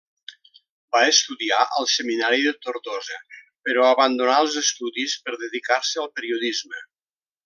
[0.95, 3.19] Va estudiar al Seminari de Tortosa,
[3.69, 6.83] però abandonà els estudis per dedicar-se al periodisme.